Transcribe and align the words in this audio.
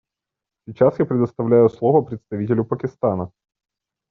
Сейчас 0.65 0.97
я 0.97 1.05
предоставляю 1.05 1.69
слово 1.69 2.01
представителю 2.01 2.65
Пакистана. 2.65 3.29